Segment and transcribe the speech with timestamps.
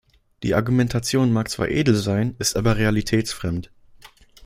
[0.41, 3.69] Die Argumentation mag zwar edel sein, ist aber realitätsfremd.